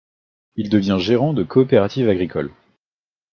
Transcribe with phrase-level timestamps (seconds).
[0.55, 2.51] Il devient gérant de coopérative agricole.